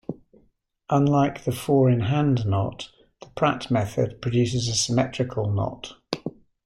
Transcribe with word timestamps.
Unlike 0.89 1.43
the 1.43 1.51
four-in-hand 1.51 2.47
knot, 2.47 2.89
the 3.21 3.27
Pratt 3.37 3.69
method 3.69 4.19
produces 4.19 4.67
a 4.67 4.73
symmetrical 4.73 5.51
knot. 5.51 5.93